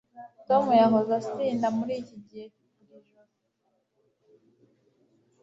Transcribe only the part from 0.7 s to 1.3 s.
yahoze